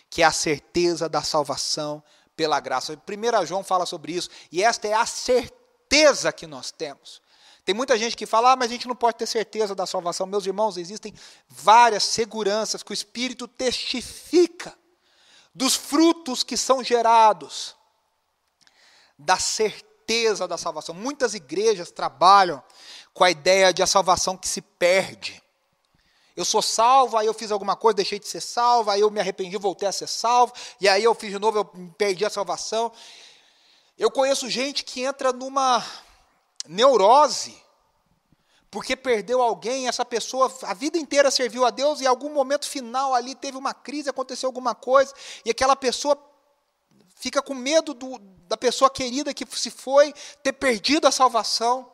[0.09, 2.01] que é a certeza da salvação
[2.35, 2.93] pela graça.
[2.93, 7.21] 1 João fala sobre isso, e esta é a certeza que nós temos.
[7.65, 10.27] Tem muita gente que fala, ah, mas a gente não pode ter certeza da salvação.
[10.27, 11.13] Meus irmãos, existem
[11.47, 14.77] várias seguranças que o Espírito testifica
[15.55, 17.75] dos frutos que são gerados,
[19.17, 19.92] da certeza
[20.47, 20.93] da salvação.
[20.93, 22.61] Muitas igrejas trabalham
[23.13, 25.41] com a ideia de a salvação que se perde.
[26.35, 29.19] Eu sou salvo, aí eu fiz alguma coisa, deixei de ser salvo, aí eu me
[29.19, 32.91] arrependi, voltei a ser salvo, e aí eu fiz de novo, eu perdi a salvação.
[33.97, 35.85] Eu conheço gente que entra numa
[36.67, 37.55] neurose,
[38.71, 42.67] porque perdeu alguém, essa pessoa a vida inteira serviu a Deus e em algum momento
[42.67, 45.13] final ali teve uma crise, aconteceu alguma coisa,
[45.45, 46.15] e aquela pessoa
[47.15, 51.91] fica com medo do, da pessoa querida que se foi ter perdido a salvação.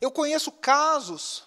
[0.00, 1.44] Eu conheço casos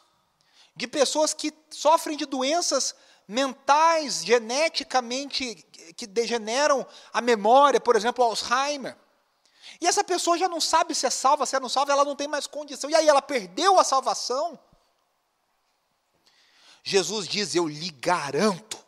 [0.76, 2.96] de pessoas que sofrem de doenças
[3.28, 5.56] mentais, geneticamente,
[5.96, 8.98] que degeneram a memória, por exemplo, Alzheimer.
[9.80, 12.16] E essa pessoa já não sabe se é salva, se é não salva, ela não
[12.16, 12.90] tem mais condição.
[12.90, 14.60] E aí ela perdeu a salvação.
[16.84, 18.83] Jesus diz: Eu lhe garanto.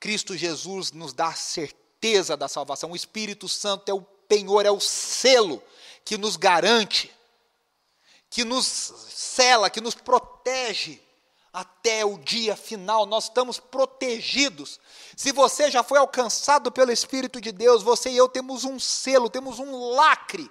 [0.00, 2.92] Cristo Jesus nos dá a certeza da salvação.
[2.92, 5.62] O Espírito Santo é o penhor, é o selo
[6.04, 7.12] que nos garante,
[8.30, 11.00] que nos cela, que nos protege
[11.52, 14.78] até o dia final, nós estamos protegidos.
[15.16, 19.30] Se você já foi alcançado pelo Espírito de Deus, você e eu temos um selo,
[19.30, 20.50] temos um lacre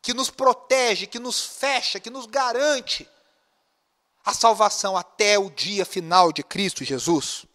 [0.00, 3.08] que nos protege, que nos fecha, que nos garante
[4.24, 7.46] a salvação até o dia final de Cristo Jesus.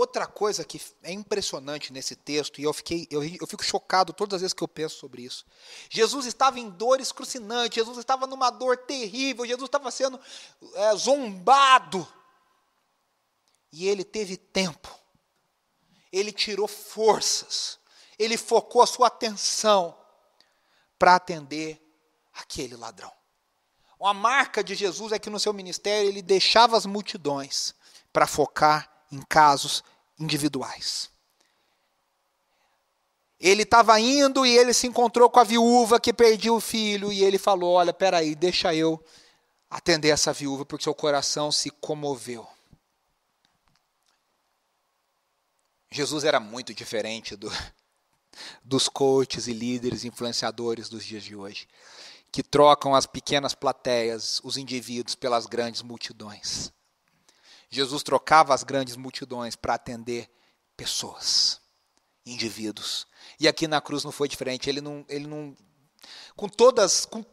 [0.00, 4.36] Outra coisa que é impressionante nesse texto, e eu, fiquei, eu, eu fico chocado todas
[4.36, 5.44] as vezes que eu penso sobre isso.
[5.90, 10.18] Jesus estava em dor excrucinante, Jesus estava numa dor terrível, Jesus estava sendo
[10.72, 12.08] é, zombado.
[13.70, 14.88] E ele teve tempo,
[16.10, 17.78] ele tirou forças,
[18.18, 19.94] ele focou a sua atenção
[20.98, 21.78] para atender
[22.32, 23.12] aquele ladrão.
[23.98, 27.74] Uma marca de Jesus é que no seu ministério ele deixava as multidões
[28.10, 29.82] para focar em casos
[30.20, 31.10] individuais.
[33.40, 37.24] Ele estava indo e ele se encontrou com a viúva que perdia o filho e
[37.24, 39.02] ele falou: Olha, peraí, deixa eu
[39.70, 42.46] atender essa viúva porque seu coração se comoveu.
[45.90, 47.50] Jesus era muito diferente do,
[48.62, 51.66] dos coaches e líderes influenciadores dos dias de hoje,
[52.30, 56.70] que trocam as pequenas plateias, os indivíduos, pelas grandes multidões.
[57.70, 60.28] Jesus trocava as grandes multidões para atender
[60.76, 61.60] pessoas,
[62.26, 63.06] indivíduos.
[63.38, 64.68] E aqui na cruz não foi diferente.
[64.68, 65.56] Ele não, ele não,
[66.34, 67.24] com todas, com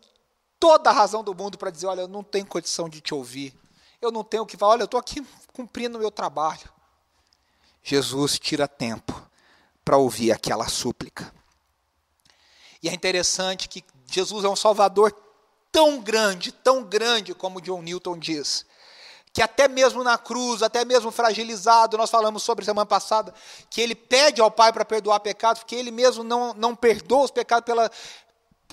[0.60, 3.58] toda a razão do mundo para dizer, olha, eu não tenho condição de te ouvir.
[4.00, 4.74] Eu não tenho o que falar.
[4.74, 6.72] Olha, eu estou aqui cumprindo o meu trabalho.
[7.82, 9.28] Jesus tira tempo
[9.84, 11.34] para ouvir aquela súplica.
[12.84, 15.12] E é interessante que Jesus é um Salvador
[15.72, 18.66] tão grande, tão grande, como John Newton diz,
[19.38, 23.32] que até mesmo na cruz, até mesmo fragilizado, nós falamos sobre semana passada,
[23.70, 27.30] que ele pede ao Pai para perdoar pecados, porque ele mesmo não, não perdoa os
[27.30, 27.92] pecados pela,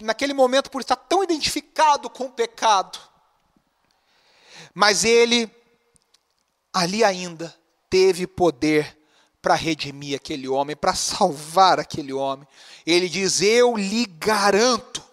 [0.01, 2.99] naquele momento por estar tão identificado com o pecado.
[4.73, 5.55] Mas ele,
[6.73, 7.55] ali ainda,
[7.91, 8.99] teve poder
[9.43, 12.49] para redimir aquele homem, para salvar aquele homem.
[12.87, 15.05] Ele diz: Eu lhe garanto.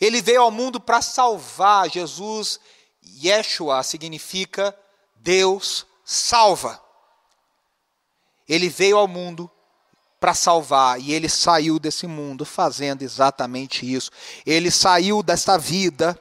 [0.00, 1.90] Ele veio ao mundo para salvar.
[1.90, 2.58] Jesus,
[3.04, 4.76] Yeshua, significa
[5.16, 6.80] Deus salva.
[8.48, 9.50] Ele veio ao mundo
[10.20, 14.10] para salvar e ele saiu desse mundo fazendo exatamente isso.
[14.46, 16.18] Ele saiu desta vida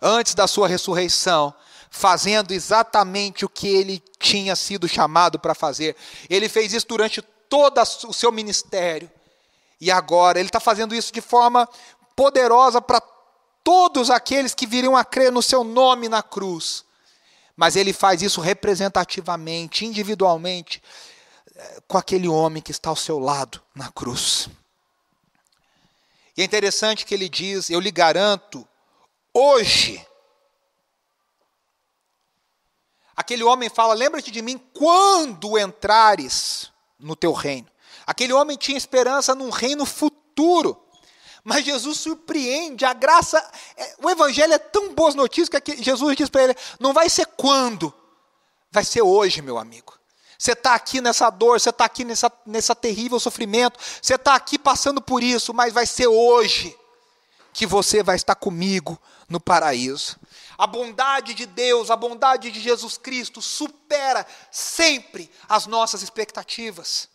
[0.00, 1.54] antes da sua ressurreição,
[1.90, 5.96] fazendo exatamente o que ele tinha sido chamado para fazer.
[6.28, 9.10] Ele fez isso durante todo o seu ministério.
[9.80, 11.68] E agora ele está fazendo isso de forma
[12.14, 13.00] poderosa para
[13.66, 16.84] todos aqueles que viriam a crer no seu nome na cruz.
[17.56, 20.80] Mas ele faz isso representativamente, individualmente,
[21.52, 24.48] eh, com aquele homem que está ao seu lado na cruz.
[26.36, 28.64] E é interessante que ele diz: Eu lhe garanto,
[29.34, 30.06] hoje.
[33.16, 37.66] Aquele homem fala: Lembra-te de mim quando entrares no teu reino.
[38.06, 40.85] Aquele homem tinha esperança num reino futuro.
[41.48, 43.38] Mas Jesus surpreende, a graça,
[43.76, 47.24] é, o evangelho é tão boas notícias que Jesus diz para ele: não vai ser
[47.24, 47.94] quando,
[48.68, 49.96] vai ser hoje, meu amigo.
[50.36, 54.58] Você está aqui nessa dor, você está aqui nessa, nessa terrível sofrimento, você está aqui
[54.58, 56.76] passando por isso, mas vai ser hoje
[57.52, 60.18] que você vai estar comigo no paraíso.
[60.58, 67.08] A bondade de Deus, a bondade de Jesus Cristo supera sempre as nossas expectativas.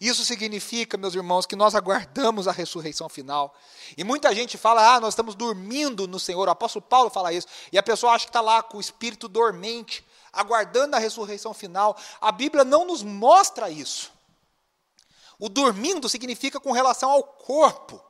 [0.00, 3.54] Isso significa, meus irmãos, que nós aguardamos a ressurreição final.
[3.96, 6.46] E muita gente fala, ah, nós estamos dormindo no Senhor.
[6.46, 7.48] O apóstolo Paulo fala isso.
[7.72, 11.96] E a pessoa acha que está lá com o espírito dormente, aguardando a ressurreição final.
[12.20, 14.12] A Bíblia não nos mostra isso.
[15.38, 18.07] O dormindo significa com relação ao corpo.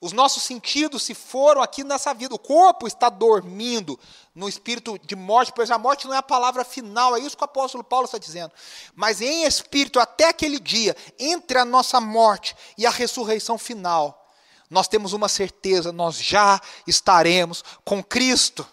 [0.00, 2.34] Os nossos sentidos se foram aqui nessa vida.
[2.34, 4.00] O corpo está dormindo
[4.34, 7.42] no espírito de morte, pois a morte não é a palavra final, é isso que
[7.42, 8.50] o apóstolo Paulo está dizendo.
[8.94, 14.26] Mas em espírito, até aquele dia, entre a nossa morte e a ressurreição final,
[14.70, 18.66] nós temos uma certeza, nós já estaremos com Cristo.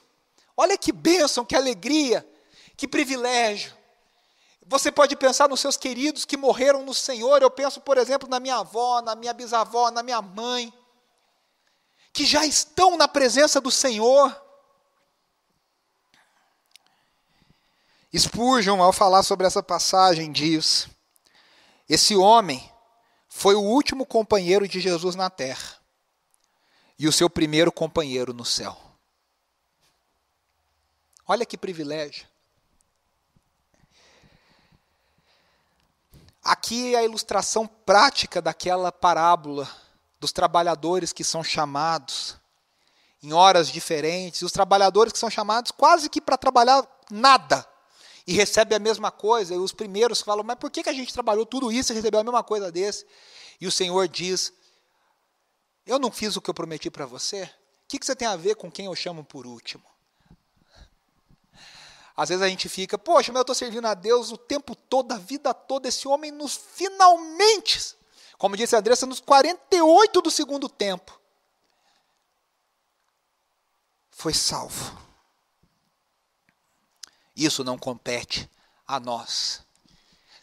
[0.55, 2.25] Olha que bênção, que alegria,
[2.77, 3.75] que privilégio.
[4.65, 7.41] Você pode pensar nos seus queridos que morreram no Senhor.
[7.41, 10.71] Eu penso, por exemplo, na minha avó, na minha bisavó, na minha mãe
[12.17, 14.35] que já estão na presença do Senhor.
[18.11, 20.87] Spurgeon, ao falar sobre essa passagem, diz:
[21.87, 22.73] Esse homem
[23.29, 25.77] foi o último companheiro de Jesus na terra
[26.97, 28.75] e o seu primeiro companheiro no céu.
[31.27, 32.27] Olha que privilégio.
[36.43, 39.69] Aqui é a ilustração prática daquela parábola
[40.19, 42.35] dos trabalhadores que são chamados
[43.21, 47.67] em horas diferentes, os trabalhadores que são chamados quase que para trabalhar nada
[48.27, 51.45] e recebem a mesma coisa, e os primeiros falam: Mas por que a gente trabalhou
[51.45, 53.05] tudo isso e recebeu a mesma coisa desse?
[53.59, 54.51] E o Senhor diz:
[55.85, 57.43] Eu não fiz o que eu prometi para você?
[57.43, 59.85] O que, que você tem a ver com quem eu chamo por último?
[62.17, 65.11] Às vezes a gente fica, poxa, mas eu estou servindo a Deus o tempo todo,
[65.11, 67.95] a vida toda, esse homem nos finalmente
[68.37, 71.19] como disse a Andressa, nos 48 do segundo tempo,
[74.09, 74.97] foi salvo.
[77.35, 78.49] Isso não compete
[78.87, 79.61] a nós.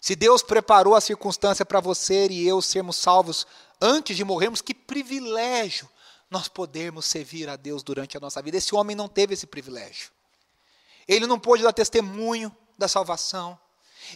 [0.00, 3.46] Se Deus preparou a circunstância para você e eu sermos salvos
[3.80, 5.88] antes de morrermos, que privilégio
[6.30, 8.56] nós podermos servir a Deus durante a nossa vida.
[8.56, 10.10] Esse homem não teve esse privilégio.
[11.06, 13.58] Ele não pôde dar testemunho da salvação.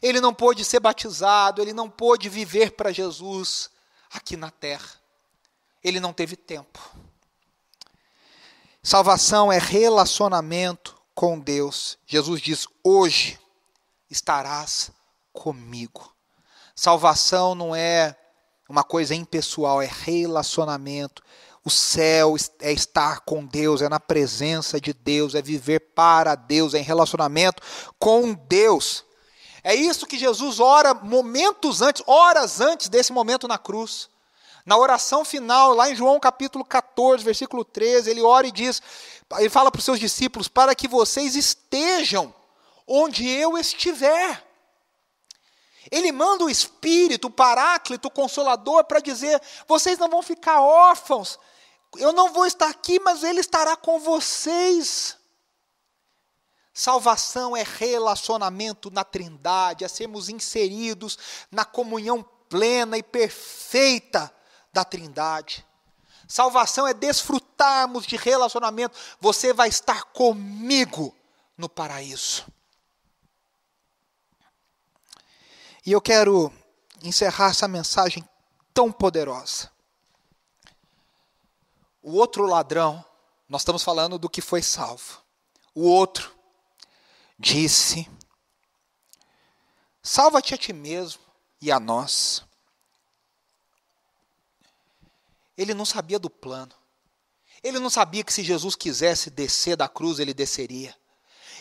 [0.03, 3.71] Ele não pôde ser batizado, ele não pôde viver para Jesus
[4.13, 4.91] aqui na terra.
[5.83, 6.79] Ele não teve tempo.
[8.83, 11.99] Salvação é relacionamento com Deus.
[12.07, 13.39] Jesus diz: Hoje
[14.11, 14.91] estarás
[15.33, 16.15] comigo.
[16.75, 18.17] Salvação não é
[18.69, 21.23] uma coisa impessoal, é relacionamento.
[21.65, 26.73] O céu é estar com Deus, é na presença de Deus, é viver para Deus,
[26.73, 27.63] é em relacionamento
[27.99, 29.05] com Deus.
[29.69, 34.09] É isso que Jesus ora momentos antes, horas antes desse momento na cruz.
[34.65, 38.81] Na oração final, lá em João capítulo 14, versículo 13, ele ora e diz,
[39.37, 42.35] ele fala para os seus discípulos, para que vocês estejam
[42.87, 44.43] onde eu estiver.
[45.91, 51.39] Ele manda o Espírito, o Paráclito, o Consolador, para dizer: vocês não vão ficar órfãos,
[51.99, 55.18] eu não vou estar aqui, mas Ele estará com vocês.
[56.79, 61.19] Salvação é relacionamento na Trindade, é sermos inseridos
[61.51, 64.33] na comunhão plena e perfeita
[64.73, 65.67] da Trindade.
[66.29, 68.97] Salvação é desfrutarmos de relacionamento.
[69.21, 71.13] Você vai estar comigo
[71.57, 72.47] no paraíso.
[75.85, 76.53] E eu quero
[77.03, 78.25] encerrar essa mensagem
[78.73, 79.69] tão poderosa.
[82.01, 83.05] O outro ladrão,
[83.49, 85.21] nós estamos falando do que foi salvo.
[85.75, 86.38] O outro
[87.39, 88.09] disse:
[90.03, 91.23] Salva-te a ti mesmo
[91.61, 92.45] e a nós.
[95.57, 96.73] Ele não sabia do plano.
[97.63, 100.97] Ele não sabia que se Jesus quisesse descer da cruz, ele desceria.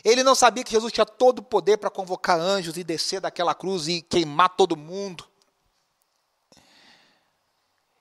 [0.03, 3.55] Ele não sabia que Jesus tinha todo o poder para convocar anjos e descer daquela
[3.55, 5.27] cruz e queimar todo mundo.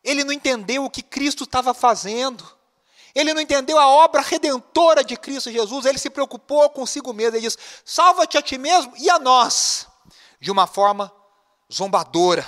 [0.04, 2.55] Ele não entendeu o que Cristo estava fazendo.
[3.16, 5.86] Ele não entendeu a obra redentora de Cristo Jesus.
[5.86, 7.34] Ele se preocupou consigo mesmo.
[7.34, 9.88] Ele diz: Salva-te a ti mesmo e a nós.
[10.38, 11.10] De uma forma
[11.72, 12.46] zombadora.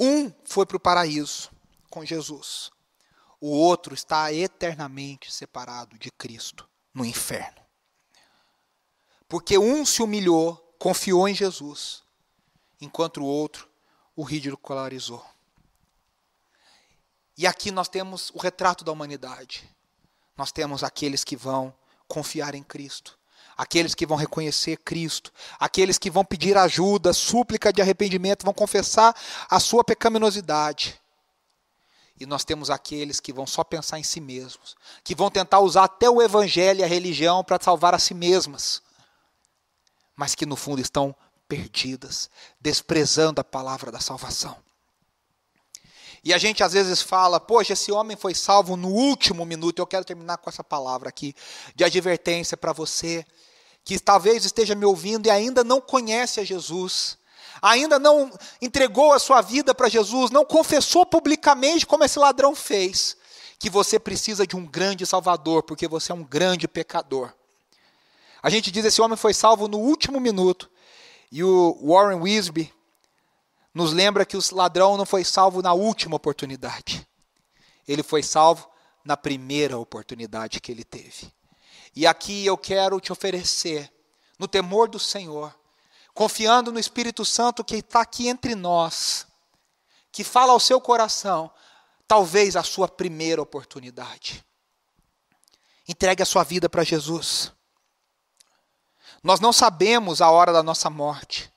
[0.00, 1.50] Um foi para o paraíso
[1.90, 2.70] com Jesus.
[3.38, 7.60] O outro está eternamente separado de Cristo no inferno.
[9.28, 12.02] Porque um se humilhou, confiou em Jesus,
[12.80, 13.68] enquanto o outro
[14.14, 15.22] o ridicularizou.
[17.36, 19.68] E aqui nós temos o retrato da humanidade.
[20.36, 21.74] Nós temos aqueles que vão
[22.08, 23.18] confiar em Cristo,
[23.56, 29.14] aqueles que vão reconhecer Cristo, aqueles que vão pedir ajuda, súplica de arrependimento, vão confessar
[29.50, 31.00] a sua pecaminosidade.
[32.18, 34.74] E nós temos aqueles que vão só pensar em si mesmos,
[35.04, 38.82] que vão tentar usar até o evangelho e a religião para salvar a si mesmas,
[40.14, 41.14] mas que no fundo estão
[41.46, 44.56] perdidas, desprezando a palavra da salvação.
[46.26, 49.78] E a gente às vezes fala, poxa, esse homem foi salvo no último minuto.
[49.78, 51.32] Eu quero terminar com essa palavra aqui
[51.72, 53.24] de advertência para você
[53.84, 57.16] que talvez esteja me ouvindo e ainda não conhece a Jesus
[57.62, 63.16] ainda não entregou a sua vida para Jesus, não confessou publicamente como esse ladrão fez,
[63.58, 67.32] que você precisa de um grande Salvador, porque você é um grande pecador.
[68.42, 70.68] A gente diz esse homem foi salvo no último minuto,
[71.30, 72.75] e o Warren Wisby
[73.76, 77.06] nos lembra que o ladrão não foi salvo na última oportunidade,
[77.86, 78.66] ele foi salvo
[79.04, 81.30] na primeira oportunidade que ele teve.
[81.94, 83.92] E aqui eu quero te oferecer,
[84.38, 85.54] no temor do Senhor,
[86.14, 89.26] confiando no Espírito Santo que está aqui entre nós,
[90.10, 91.52] que fala ao seu coração,
[92.08, 94.42] talvez a sua primeira oportunidade.
[95.86, 97.52] Entregue a sua vida para Jesus.
[99.22, 101.52] Nós não sabemos a hora da nossa morte.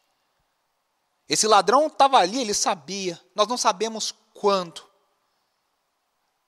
[1.30, 3.21] Esse ladrão estava ali, ele sabia.
[3.36, 4.84] Nós não sabemos quando.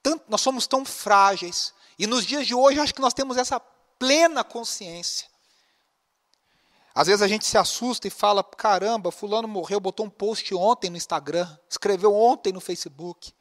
[0.02, 1.74] Tanto, nós somos tão frágeis.
[2.00, 5.30] E nos dias de hoje, acho que nós temos essa plena consciência.
[6.94, 10.90] Às vezes a gente se assusta e fala: caramba, Fulano morreu, botou um post ontem
[10.90, 13.34] no Instagram, escreveu ontem no Facebook.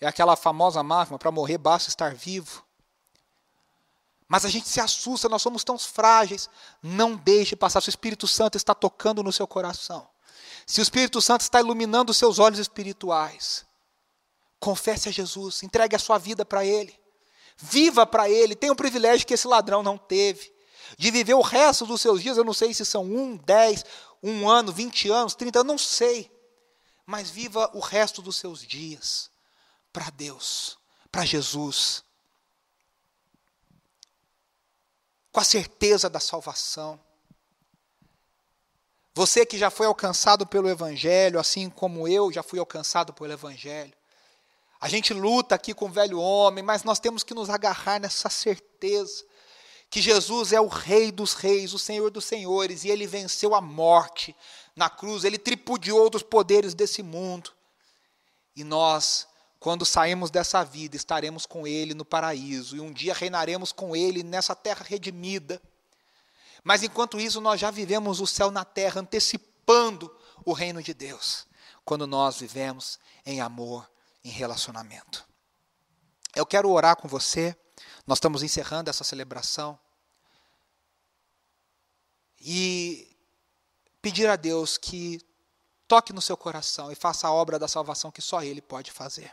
[0.00, 2.64] É aquela famosa máxima: para morrer basta estar vivo.
[4.28, 6.48] Mas a gente se assusta, nós somos tão frágeis.
[6.82, 10.08] Não deixe passar, o Espírito Santo está tocando no seu coração,
[10.66, 13.64] se o Espírito Santo está iluminando os seus olhos espirituais,
[14.58, 16.98] confesse a Jesus, entregue a sua vida para Ele,
[17.56, 20.56] viva para Ele, tenha um privilégio que esse ladrão não teve
[20.98, 23.84] de viver o resto dos seus dias, eu não sei se são um, dez,
[24.22, 26.30] um ano, vinte anos, trinta, eu não sei.
[27.04, 29.30] Mas viva o resto dos seus dias
[29.92, 30.78] para Deus,
[31.10, 32.04] para Jesus.
[35.32, 37.00] Com a certeza da salvação.
[39.16, 43.94] Você que já foi alcançado pelo Evangelho, assim como eu já fui alcançado pelo Evangelho.
[44.78, 48.28] A gente luta aqui com o velho homem, mas nós temos que nos agarrar nessa
[48.28, 49.24] certeza
[49.88, 53.60] que Jesus é o Rei dos Reis, o Senhor dos Senhores, e ele venceu a
[53.62, 54.36] morte
[54.76, 57.52] na cruz, ele tripudiou dos poderes desse mundo.
[58.54, 59.26] E nós,
[59.58, 64.22] quando saímos dessa vida, estaremos com ele no paraíso, e um dia reinaremos com ele
[64.22, 65.58] nessa terra redimida.
[66.66, 70.12] Mas enquanto isso, nós já vivemos o céu na terra, antecipando
[70.44, 71.46] o reino de Deus.
[71.84, 73.88] quando nós vivemos em amor,
[74.24, 75.24] em relacionamento.
[76.34, 77.56] Eu quero orar com você.
[78.04, 79.78] Nós estamos encerrando essa celebração.
[82.40, 83.16] E
[84.02, 85.20] pedir a Deus que
[85.86, 89.30] toque no seu coração e faça a obra da salvação que só Ele pode fazer.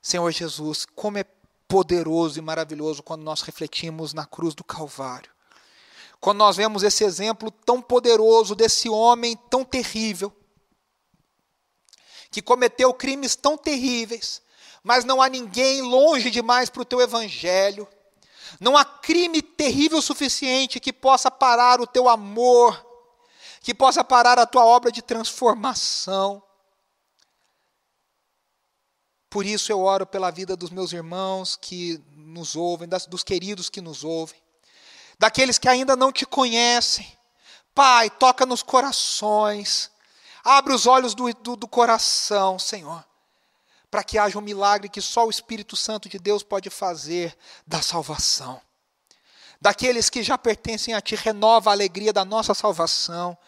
[0.00, 1.24] Senhor Jesus, como é
[1.68, 5.31] poderoso e maravilhoso quando nós refletimos na cruz do Calvário.
[6.22, 10.32] Quando nós vemos esse exemplo tão poderoso desse homem tão terrível,
[12.30, 14.40] que cometeu crimes tão terríveis,
[14.84, 17.88] mas não há ninguém longe demais para o teu evangelho.
[18.60, 22.86] Não há crime terrível o suficiente que possa parar o teu amor,
[23.60, 26.40] que possa parar a tua obra de transformação.
[29.28, 33.68] Por isso eu oro pela vida dos meus irmãos que nos ouvem, das, dos queridos
[33.68, 34.40] que nos ouvem,
[35.22, 37.06] daqueles que ainda não te conhecem.
[37.72, 39.88] Pai, toca nos corações,
[40.42, 43.04] abre os olhos do, do, do coração, Senhor,
[43.88, 47.80] para que haja um milagre que só o Espírito Santo de Deus pode fazer da
[47.80, 48.60] salvação.
[49.60, 53.38] Daqueles que já pertencem a Ti, renova a alegria da nossa salvação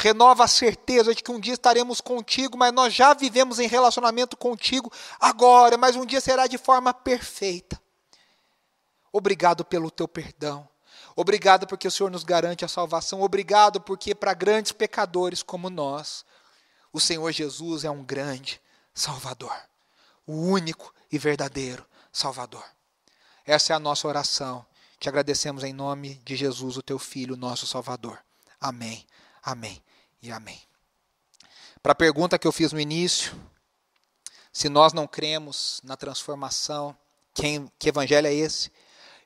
[0.00, 4.36] renova a certeza de que um dia estaremos contigo, mas nós já vivemos em relacionamento
[4.36, 7.78] contigo agora, mas um dia será de forma perfeita.
[9.12, 10.68] Obrigado pelo teu perdão.
[11.20, 13.22] Obrigado porque o Senhor nos garante a salvação.
[13.22, 16.24] Obrigado porque para grandes pecadores como nós,
[16.92, 18.60] o Senhor Jesus é um grande
[18.94, 19.52] Salvador,
[20.24, 22.64] o único e verdadeiro Salvador.
[23.44, 24.64] Essa é a nossa oração.
[25.00, 28.20] Te agradecemos em nome de Jesus, o teu Filho, nosso Salvador.
[28.60, 29.04] Amém.
[29.42, 29.82] Amém
[30.22, 30.62] e amém.
[31.82, 33.34] Para a pergunta que eu fiz no início,
[34.52, 36.96] se nós não cremos na transformação,
[37.34, 38.70] quem, que evangelho é esse?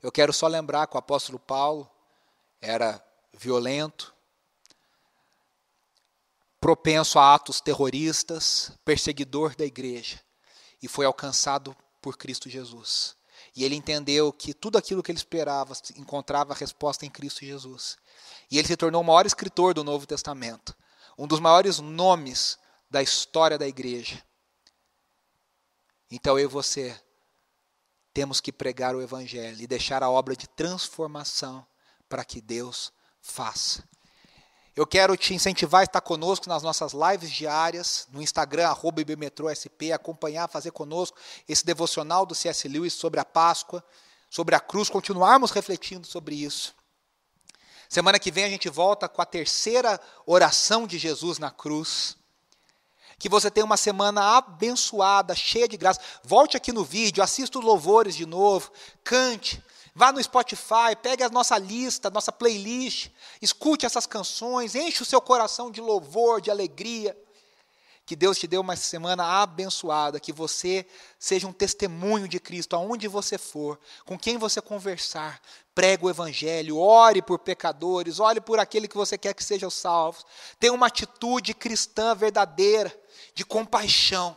[0.02, 1.88] Eu quero só lembrar que o apóstolo Paulo
[2.60, 4.14] era violento,
[6.60, 10.20] propenso a atos terroristas, perseguidor da igreja,
[10.82, 13.16] e foi alcançado por Cristo Jesus.
[13.54, 17.96] E ele entendeu que tudo aquilo que ele esperava encontrava resposta em Cristo Jesus.
[18.50, 20.74] E ele se tornou o maior escritor do Novo Testamento
[21.16, 22.58] um dos maiores nomes
[22.90, 24.22] da história da igreja.
[26.10, 26.98] Então eu e você
[28.12, 31.66] temos que pregar o Evangelho e deixar a obra de transformação
[32.08, 33.82] para que Deus faça.
[34.74, 39.92] Eu quero te incentivar a estar conosco nas nossas lives diárias, no Instagram, arroba IBmetrôSP,
[39.92, 42.66] acompanhar, fazer conosco esse devocional do C.S.
[42.68, 43.84] Lewis sobre a Páscoa,
[44.30, 46.74] sobre a cruz, continuarmos refletindo sobre isso.
[47.86, 52.16] Semana que vem a gente volta com a terceira oração de Jesus na cruz.
[53.22, 56.00] Que você tenha uma semana abençoada, cheia de graça.
[56.24, 58.72] Volte aqui no vídeo, assista os louvores de novo,
[59.04, 59.62] cante,
[59.94, 63.10] vá no Spotify, pegue a nossa lista, nossa playlist,
[63.40, 67.16] escute essas canções, enche o seu coração de louvor, de alegria.
[68.04, 70.84] Que Deus te dê uma semana abençoada, que você
[71.18, 75.40] seja um testemunho de Cristo aonde você for, com quem você conversar.
[75.74, 80.24] Pregue o evangelho, ore por pecadores, ore por aquele que você quer que seja salvo.
[80.58, 82.92] Tenha uma atitude cristã verdadeira,
[83.34, 84.36] de compaixão,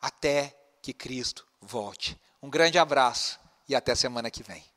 [0.00, 2.18] até que Cristo volte.
[2.42, 3.38] Um grande abraço
[3.68, 4.73] e até semana que vem.